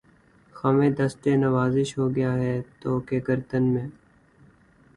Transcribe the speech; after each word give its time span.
خمِ 0.55 0.79
دستِ 0.97 1.23
نوازش 1.43 1.89
ہو 1.97 2.05
گیا 2.15 2.31
ہے 2.35 2.55
طوق 2.81 3.07
گردن 3.27 3.63
میں 3.73 3.87